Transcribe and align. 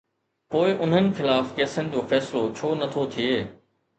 پوءِ 0.53 0.69
انهن 0.85 1.09
خلاف 1.19 1.51
ڪيسن 1.59 1.91
جو 1.97 2.03
فيصلو 2.13 2.41
ڇو 2.61 2.73
نه 2.79 2.91
ٿو 2.97 3.07
ٿئي؟ 3.17 3.37